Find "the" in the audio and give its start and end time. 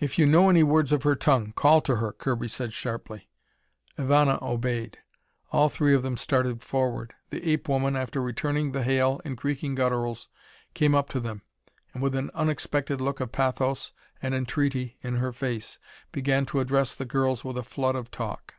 7.30-7.48, 8.72-8.82, 16.96-17.04